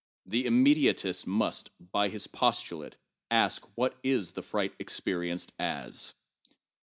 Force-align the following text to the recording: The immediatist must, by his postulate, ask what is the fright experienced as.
The 0.25 0.45
immediatist 0.45 1.27
must, 1.27 1.69
by 1.79 2.09
his 2.09 2.25
postulate, 2.25 2.97
ask 3.29 3.63
what 3.75 3.99
is 4.01 4.31
the 4.31 4.41
fright 4.41 4.73
experienced 4.79 5.51
as. 5.59 6.15